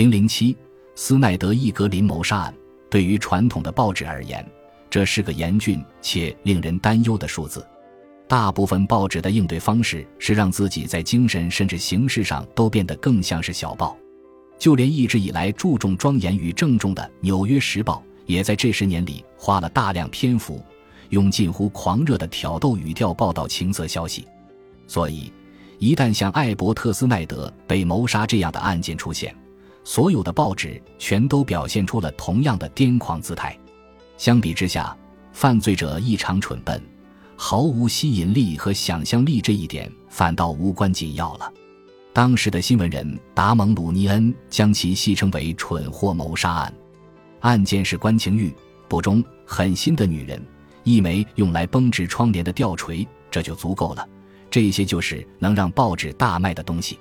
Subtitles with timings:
[0.00, 0.56] 零零七，
[0.94, 2.54] 斯奈德伊格林谋杀案
[2.88, 4.42] 对于传统的报纸而言，
[4.88, 7.62] 这是个严峻且令人担忧的数字。
[8.26, 13.94] 大部分报纸的应对方式是让自己在精神甚至形式上都变得更像是小报，
[14.58, 20.64] 就连一直以来注重庄严与郑重的《纽约时报》，也在这十年里花了大量篇幅，
[21.10, 24.26] 用近乎狂热的挑逗语调报道情色消息。
[24.86, 25.30] 所以，
[25.78, 29.36] 一旦像艾伯特斯奈德被谋杀这样的案件出现，
[29.92, 33.58] 所有的报纸全都表现出了同样的癫狂姿态。
[34.16, 34.96] 相比之下，
[35.32, 36.80] 犯罪者异常蠢笨。
[37.34, 41.52] 毫无吸引力和想象力这一点反倒无关紧要了。
[42.12, 46.72] 当时的新闻人达蒙·鲁尼恩将其戏称为“蠢货谋杀案”。
[47.42, 48.54] 案件是关情玉
[48.88, 50.40] 不忠、狠心的女人，
[50.84, 54.08] 一枚用来绷直窗帘的吊锤，这就足够了。
[54.48, 56.96] 这些就是能让报纸大卖的东西。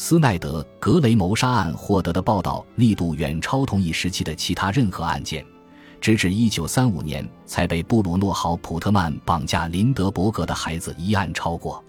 [0.00, 5.44] 斯奈德·格雷谋杀案获得的报道力度远超同一时期的其他任何案件。
[6.00, 11.84] 直至一九三五年才被布鲁诺·豪普特曼绑架林德伯格的孩子一案超过，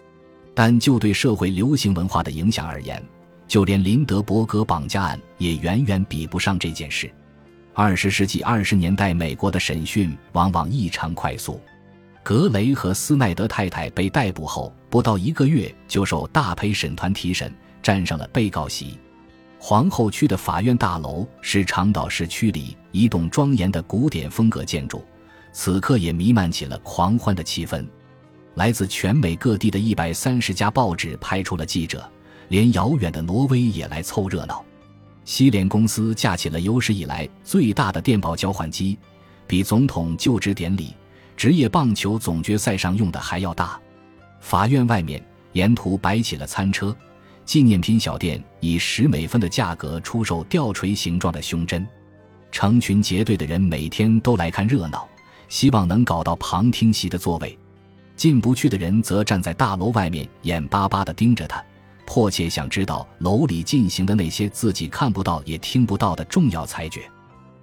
[0.56, 3.00] 但就对社会流行文化的影响而言，
[3.48, 7.14] 就连林德伯格绑架案也远远比不上这件事。
[7.76, 11.62] 二十世纪二十年代美国的审讯往往异常快速，
[12.24, 18.98] 格雷和斯奈德太太被逮捕后不到一个月就受大陪审团提审，站上了被告席。
[19.58, 25.04] 皇后区的法院大楼是长岛市区里一栋庄严的古典风格建筑，
[25.52, 27.86] 此刻也弥漫起了狂欢的气氛。
[28.56, 32.10] 来自全美各地的一百三十家报纸派出了记者，
[32.48, 34.64] 连遥远的挪威也来凑热闹。
[35.26, 38.98] 西联公司架起了有史以来最大的电报交换机，
[39.46, 40.96] 比总统就职典礼、
[41.36, 43.80] 职业棒球总决赛上用的还要大。
[44.40, 46.96] 法院外面沿途摆起了餐车。
[47.50, 51.84] 纪念品小店以十美分的价格出售吊锤形状的胸针，
[52.52, 55.10] 成群结队的人每天都来看热闹，
[55.48, 57.58] 希望能搞到旁听席的座位。
[58.16, 61.60] 进不去的人则站在大楼外面，眼巴巴地盯着他，
[62.06, 67.02] 迫切想知道楼里进行的那些自己看不到也听不到的重要裁决。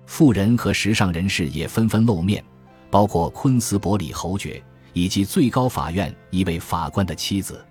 [0.04, 2.44] 富人和时尚人士也纷纷露面，
[2.90, 4.60] 包括昆斯伯里侯爵
[4.94, 7.64] 以及最高法院一位法官的妻子。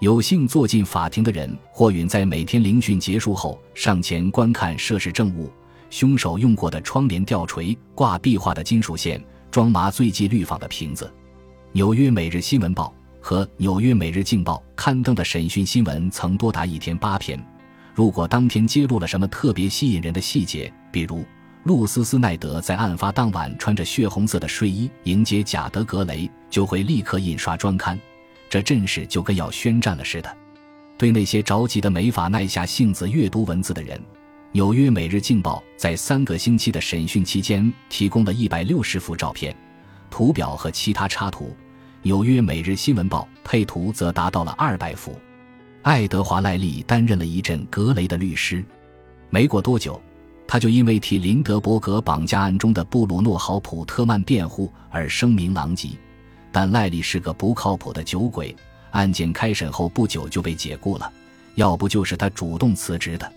[0.00, 5.50] 有幸坐进法庭的人，或允在每天聆讯结束后上前观看涉事证物：
[5.90, 9.20] 凶手用过的窗帘吊锤、挂壁画的金属线、
[9.50, 11.12] 装麻醉剂氯仿的瓶子。
[11.72, 17.44] 纽约每日新闻报和纽约每日镜报刊登的审讯新闻曾多达一天八篇。
[17.92, 21.24] 如果当天揭露了什么特别吸引人的细节，比如
[21.64, 27.98] 露丝·斯奈德在案发当晚穿着血红色的睡衣迎接贾德·格雷，就会立刻印刷专刊。
[28.48, 30.36] 这阵势就跟要宣战了似的，
[30.96, 33.98] 对那些着急的没法耐下性子阅读文字的人，
[34.52, 39.54] 《纽约每日镜报》在三个星期的审讯期间提供了一百六十幅照片、
[40.10, 41.46] 图表和其他插图，
[42.02, 45.14] 《纽约每日新闻报》配图则达到了二百幅。
[45.82, 48.64] 爱德华·赖利担任了一阵格雷的律师，
[49.30, 50.00] 没过多久，
[50.46, 55.90] 他就因为替林德伯格绑架案中的布鲁诺·豪普特曼辩护而声名狼藉。
[56.58, 58.52] 但赖利是个不靠谱的酒鬼，
[58.90, 61.08] 案件开审后不久就被解雇了，
[61.54, 63.32] 要不就是他主动辞职的。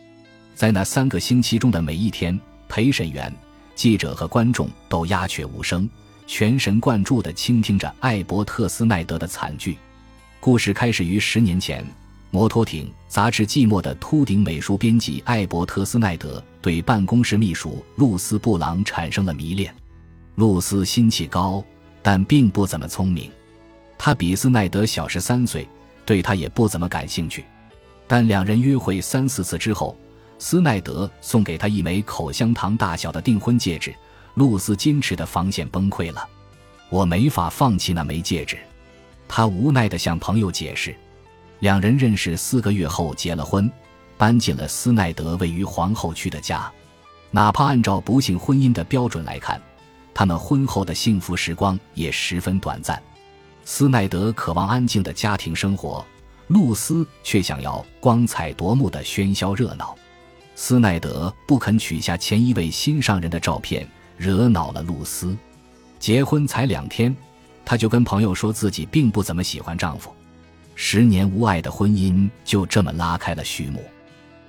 [0.56, 3.32] 在那三个星期中的每一天，陪审员、
[3.76, 5.88] 记者和观众都鸦雀无声，
[6.26, 9.78] 全神贯注地倾听着艾伯特斯奈德的惨剧。
[10.40, 11.86] 故事开始于十年前，
[12.32, 19.72] 摩托艇杂志季末的秃顶美术编辑艾伯特斯奈德对办公室秘书露丝布朗产生了迷恋。
[20.38, 21.64] 露丝心气高。
[22.02, 23.30] 但并不怎么聪明，
[23.98, 25.68] 他比斯奈德小十三岁，
[26.06, 27.46] 对他也不怎么感兴趣。
[28.08, 29.98] 但两人约会三四次之后，
[30.40, 33.94] 斯奈德送给他一枚口香糖大小的订婚戒指，
[34.34, 36.28] 露丝矜持的防线崩溃了。
[36.90, 38.58] 我没法放弃那枚戒指，
[39.28, 40.96] 他无奈地向朋友解释。
[41.60, 43.72] 两人认识四个月后结了婚，
[44.18, 46.70] 搬进了斯奈德位于皇后区的家。
[47.30, 49.62] 哪怕按照不幸婚姻的标准来看。
[50.13, 53.02] 他们婚后的幸福时光也十分短暂。
[53.63, 56.05] 斯奈德渴望安静的家庭生活，
[56.47, 59.96] 露丝却想要光彩夺目的喧嚣热闹。
[60.55, 63.87] 斯奈德不肯取下前一位心上人的照片，
[64.17, 65.37] 惹恼了露丝。
[65.97, 67.16] 结婚才两天，
[67.63, 70.13] 她就跟朋友说自己并不怎么喜欢丈夫。
[70.75, 73.84] 十年无爱的婚姻就这么拉开了序幕。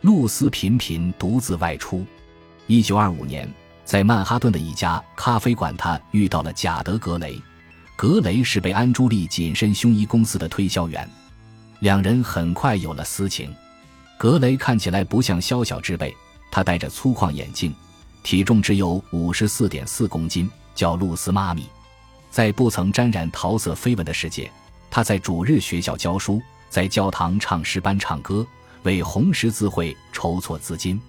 [0.00, 2.04] 露丝频频独自外出。
[2.66, 3.48] 一九二五年。
[3.84, 7.40] 在曼哈顿的一家咖啡馆，他遇到了贾德·格雷。
[7.96, 11.08] 格雷是被安朱利紧身胸衣公司的推销员，
[11.80, 13.54] 两人很快有了私情。
[14.18, 16.16] 格雷看起来不像宵小之辈，
[16.50, 17.74] 他戴着粗框眼镜，
[18.22, 21.68] 体重只有五十四点四公斤，叫露丝妈咪。
[22.30, 24.50] 在不曾沾染桃色绯闻的世界，
[24.90, 26.40] 他在主日学校教书，
[26.70, 28.44] 在教堂唱诗班唱歌，
[28.84, 31.00] 为红十字会筹措资金。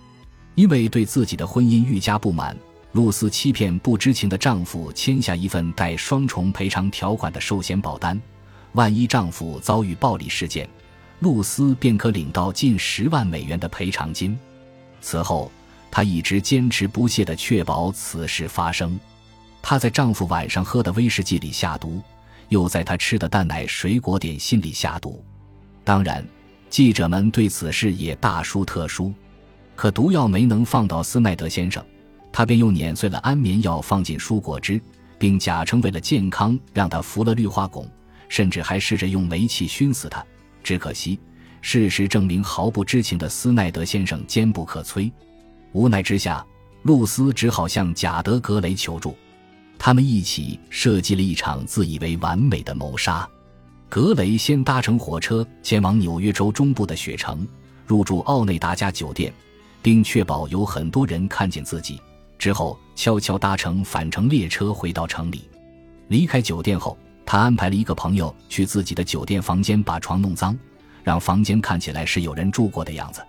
[0.56, 2.56] 因为对自己的婚姻愈加不满，
[2.92, 8.22] 露丝欺骗不知情的丈夫签下一份带双重赔偿条款的寿险保单，
[8.74, 10.70] 万一丈夫遭遇暴力事件，
[11.20, 14.38] 露丝便可领到近十万美元的赔偿金。
[15.02, 15.52] 此后，
[15.90, 19.00] 她一直坚持不懈地确保此事发生。
[19.62, 22.02] 她在丈夫晚上喝的威士忌里下毒，
[22.50, 25.24] 又在他吃的蛋奶水果点心里下毒。
[25.84, 26.24] 当然，
[26.70, 29.12] 记者们对此事也大书特书。
[29.76, 31.84] 可毒药没能放到斯奈德先生，
[32.32, 34.80] 他便用碾碎了安眠药放进蔬果汁，
[35.18, 37.86] 并假称为了健康让他服了氯化汞，
[38.30, 40.24] 甚至还试着用煤气熏死他。
[40.64, 41.20] 只可惜，
[41.62, 45.12] 事实证明毫不知情的斯奈德先生坚不可摧。
[45.72, 46.46] 无奈之下，
[46.84, 49.16] 露丝只好向贾德·格雷求助。
[49.78, 53.28] 他们一起设计了一场自以为完美的谋杀。
[53.90, 57.46] 格雷先搭乘火车前往纽约州中部的雪城，
[57.86, 59.34] 入住奥内达家酒店。
[59.84, 62.02] 并确保有很多人看见自己
[62.40, 65.48] 之后，悄悄搭乘返程列车回到城里。
[66.08, 70.58] 离开酒店后，他安排了一个朋友去自己的酒店房间把床弄脏，
[71.04, 73.22] 让房间看起来是有人住过的样子。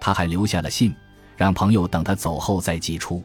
[0.00, 0.94] 他还留下了信，
[1.36, 3.22] 让朋友等他走后再寄出。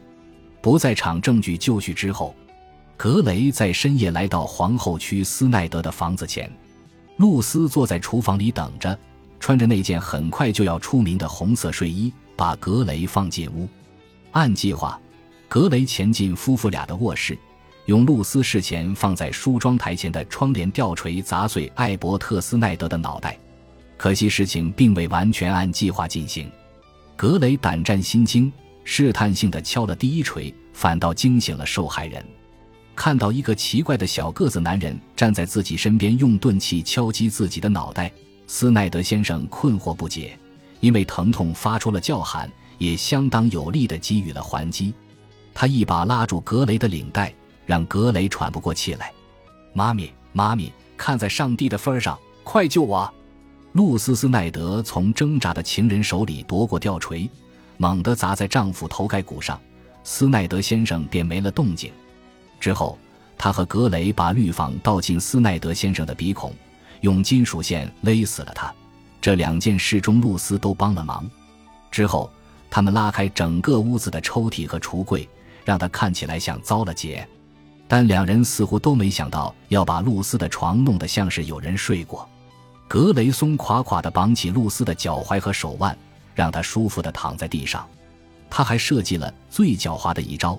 [0.60, 2.34] 不在场证据就绪之后，
[2.96, 6.50] 格雷在深夜来到皇后区斯奈德的房子前。
[7.16, 8.98] 露丝坐在厨房里等着，
[9.38, 12.12] 穿着那件很快就要出名的红色睡衣。
[12.36, 13.68] 把格雷放进屋，
[14.32, 15.00] 按计划，
[15.48, 17.38] 格雷前进夫妇俩的卧室，
[17.86, 23.38] 用露丝事前放在梳妆台前的窗帘吊锤砸碎艾伯特斯奈德的脑袋。
[23.96, 26.50] 可惜事情并未完全按计划进行，
[27.16, 28.52] 格雷胆战心惊，
[28.82, 32.24] 试探性的敲了第一锤，反倒惊醒了受害人。
[32.96, 38.12] 看到一个奇怪的小个子男人站在自己身边，用钝器敲击自己的脑袋，
[38.46, 40.38] 斯奈德先生困惑不解。
[40.82, 44.92] 因为疼痛发出了叫喊，也相当有力地给予了还击。
[45.54, 47.32] 他一把拉住格雷的领带，
[47.64, 49.12] 让格雷喘不过气来。
[49.72, 53.08] 妈咪，妈咪，看在上帝的份上，快救我！
[53.74, 57.30] 露丝·斯奈德从挣扎的情人手里夺过吊锤，
[57.76, 59.60] 猛地砸在丈夫头盖骨上，
[60.02, 61.92] 斯奈德先生便没了动静。
[62.58, 62.98] 之后，
[63.38, 66.52] 他和格雷把氯仿倒进斯奈德先生的鼻孔，
[67.02, 68.74] 用金属线勒死了他。
[69.22, 71.24] 这两件事中，露丝都帮了忙。
[71.92, 72.28] 之后，
[72.68, 75.28] 他们拉开整个屋子的抽屉和橱柜，
[75.64, 77.26] 让他看起来像遭了劫。
[77.86, 82.28] 但两人似乎都没想到要把露丝的床弄得像是有人睡过。
[82.88, 85.96] 格雷松垮垮地绑起露丝的脚踝和手腕，
[86.34, 87.86] 让她舒服地躺在地上。
[88.50, 90.58] 他还设计了最狡猾的一招，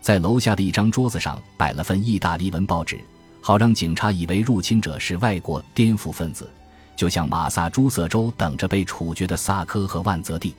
[0.00, 3.00] 在楼下的一张桌子上摆了份意大利文报纸，
[3.40, 6.48] 好让警察以为入侵者是外国颠覆分子。
[6.96, 10.54] 就像马萨诸塞州等着被处决的萨科和万泽蒂，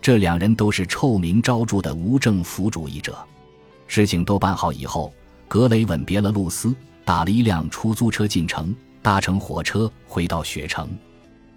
[0.00, 3.16] 这两人都是臭名昭著的无政府主义者。
[3.86, 5.12] 事情都办好以后，
[5.48, 6.74] 格雷吻别了露丝，
[7.04, 10.88] 打了一辆出租车进城，搭乘火车回到雪城。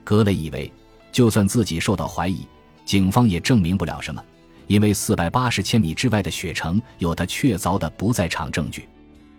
[0.03, 0.71] 格雷以为，
[1.11, 2.45] 就算自己受到怀疑，
[2.85, 4.23] 警方也证明不了什么，
[4.67, 8.87] 因为四百八十千米之外的雪城有他确凿的不在场证据。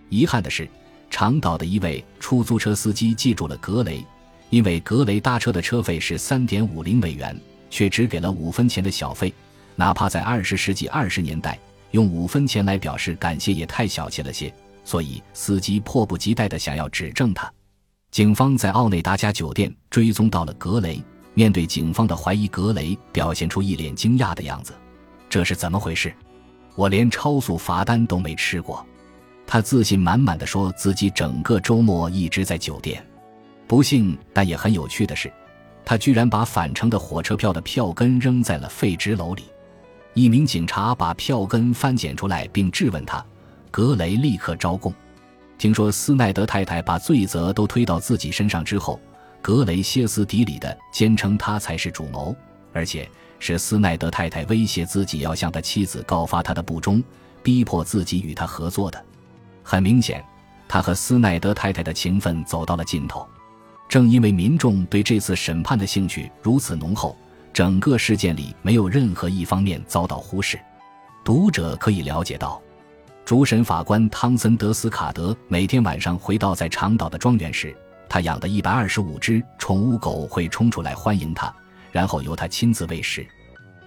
[0.08, 0.68] 遗憾的是，
[1.10, 4.04] 长岛的一位出租车司机记住了格雷。
[4.50, 7.38] 因为格雷搭车的车费是三点五零美元，
[7.70, 9.32] 却只给了五分钱的小费，
[9.76, 11.58] 哪怕在二十世纪二十年代，
[11.90, 14.52] 用五分钱来表示感谢也太小气了些。
[14.84, 17.52] 所以司机迫不及待地想要指证他。
[18.10, 21.02] 警方在奥内达家酒店追踪到了格雷，
[21.34, 24.72] 面对警方的怀疑，格雷表现出一脸惊讶的样子
[25.28, 26.10] ：“这是怎么回事？
[26.74, 28.82] 我连超速罚单都没吃过。”
[29.46, 33.06] 他自信满满的说自己整个周末一直在酒店。
[33.68, 35.30] 不幸但也很有趣的是，
[35.84, 39.44] 他居然把返程的火车票的票根扔在了废纸篓里。
[40.14, 43.24] 一名警察把票根翻捡出来并质问他，
[43.70, 44.92] 格雷立刻招供。
[45.58, 48.98] 听说斯奈德太太把罪责都推到自己身上之后，
[49.42, 52.34] 格雷歇斯底里的坚称他才是主谋，
[52.72, 53.08] 而且
[53.38, 57.02] 是斯奈德太太威胁自己要向他妻子告发他的不忠，
[57.42, 59.04] 逼迫自己与他合作的。
[59.62, 60.24] 很明显，
[60.66, 63.26] 他和斯奈德太太的情分走到了尽头。
[63.88, 67.16] 正因为民众对这次审判的兴趣如此浓厚，
[67.54, 70.60] 整个事件里没有任何一方面遭到忽视。
[71.24, 72.60] 读者可以了解到，
[73.24, 77.74] 主审法官汤森德斯卡德每天晚上回到在长岛的庄园时，
[78.10, 81.54] 他养的一百二十五只宠物狗会冲出来欢迎他，
[81.90, 83.26] 然后由他亲自喂食。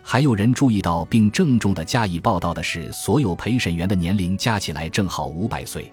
[0.04, 5.92] 还有人注意到并郑重地加以报道的是，所有陪审员的年龄加起来正好五百岁。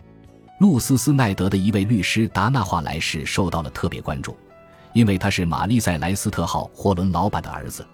[0.59, 4.37] 露丝·斯奈德的一位律师达纳华莱士受到了特别关注，
[4.93, 7.87] 因为他是玛丽塞莱斯特号货轮老板的儿子。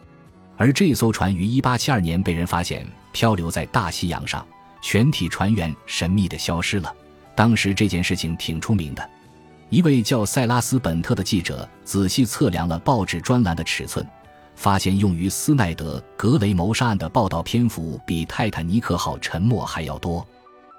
[0.57, 4.47] 而这艘船于1872年被人发现漂流在大西洋上，
[4.81, 6.95] 全体船员神秘地消失了。
[7.35, 9.11] 当时这件事情挺出名的。
[9.69, 14.07] 一位叫塞拉斯·本特的记者仔细测量了报纸专栏的尺寸，
[14.55, 20.25] 发现用于斯奈德·格雷谋杀案的报道篇幅比泰坦尼克号沉没还要多。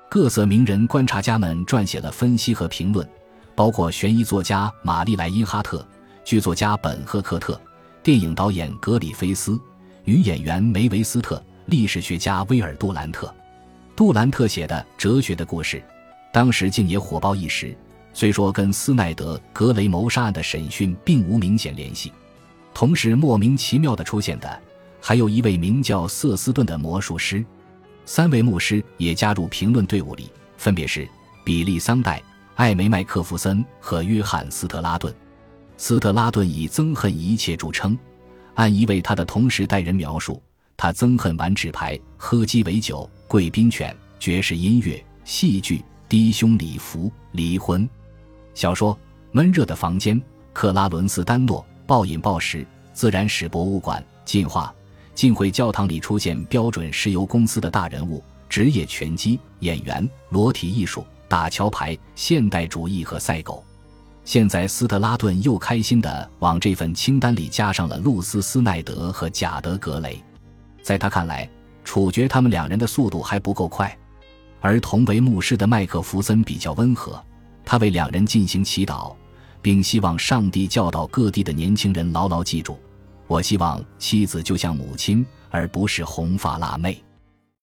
[0.10, 3.08] 各色名人观察家们撰写了分析和评论，
[3.54, 5.86] 包括悬疑作家玛丽莱因哈特、
[6.24, 7.60] 剧作家本赫克特、
[8.02, 9.60] 电影导演格里菲斯、
[10.04, 13.34] 女演员梅维斯特、历史学家威尔杜兰特。
[13.96, 15.78] 杜兰特写的《哲学的故事》，
[16.32, 17.76] 当时竟也火爆一时。
[18.14, 22.14] 虽说跟斯奈德格雷谋杀案的审讯并无明显联系，
[22.74, 24.62] 同时莫名其妙的出现的
[25.02, 27.44] 还有一位名叫瑟斯顿的魔术师，
[28.06, 31.08] 三位牧师也加入评论队伍里，分别是
[31.44, 32.22] 比利桑代、
[32.56, 35.14] 艾梅麦克弗森和约翰斯特拉顿。
[35.78, 37.98] 斯特拉顿以憎恨一切著称，
[38.54, 40.42] 按一位他的同时代人描述，
[40.78, 47.90] 他憎恨玩纸牌、喝鸡尾酒、贵宾犬、爵士音乐、戏剧、低胸礼服、离婚。
[48.54, 48.94] 小说
[49.32, 50.18] 《闷热的房间》，
[50.54, 54.74] 克拉伦斯·丹诺，暴饮暴食，自然史博物馆，进化，
[55.16, 63.64] 浸会教堂里出现标准石油公司的大人物，职业拳击演员，裸体艺术，打桥牌，现代主义和赛狗。
[64.26, 70.22] 现在斯特拉顿又开心地往这份清单里加上了露丝·斯奈德和贾德·格雷，
[70.84, 71.50] 在他看来，
[71.84, 73.98] 处决他们两人的速度还不够快，
[74.60, 77.24] 而同为牧师的麦克弗森比较温和。
[77.64, 79.16] 他为两人进行祈祷，
[79.62, 82.78] 并希望上帝教导各地的年轻人牢牢记住：
[83.28, 87.02] 我希望妻子就像母亲，而不是红发辣妹。